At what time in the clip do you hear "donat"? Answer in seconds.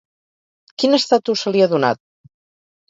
1.77-2.05